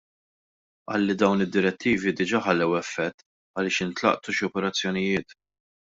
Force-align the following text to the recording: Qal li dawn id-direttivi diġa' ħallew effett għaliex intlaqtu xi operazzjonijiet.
Qal 0.91 1.01
li 1.09 1.15
dawn 1.23 1.43
id-direttivi 1.45 2.13
diġa' 2.21 2.41
ħallew 2.47 2.73
effett 2.81 3.25
għaliex 3.27 3.79
intlaqtu 3.89 4.37
xi 4.39 4.49
operazzjonijiet. 4.49 5.41